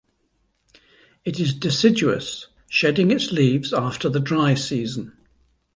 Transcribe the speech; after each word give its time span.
It 1.25 1.39
is 1.39 1.53
deciduous- 1.53 2.47
shedding 2.67 3.11
its 3.11 3.31
leaves 3.31 3.71
after 3.71 4.09
the 4.09 4.19
dry 4.19 4.55
season. 4.55 5.15